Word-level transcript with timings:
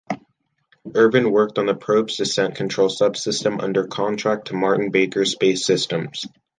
Irvin 0.95 1.29
worked 1.31 1.59
on 1.59 1.67
the 1.67 1.75
probe's 1.75 2.17
descent 2.17 2.55
control 2.55 2.89
sub-system 2.89 3.59
under 3.59 3.85
contract 3.85 4.47
to 4.47 4.55
Martin-Baker 4.55 5.25
Space 5.25 5.63
Systems. 5.63 6.25